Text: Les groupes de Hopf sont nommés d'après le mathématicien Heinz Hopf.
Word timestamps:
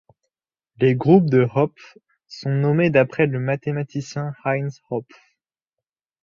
Les 0.79 0.95
groupes 0.95 1.29
de 1.29 1.47
Hopf 1.53 1.99
sont 2.27 2.49
nommés 2.49 2.89
d'après 2.89 3.27
le 3.27 3.39
mathématicien 3.39 4.33
Heinz 4.43 4.81
Hopf. 4.89 5.35